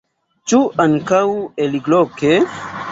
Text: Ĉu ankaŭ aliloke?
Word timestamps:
Ĉu 0.53 0.61
ankaŭ 0.85 1.21
aliloke? 1.67 2.37